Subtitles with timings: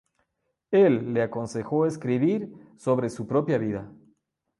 [0.71, 3.87] Él le aconsejó escribir sobre su propia vida.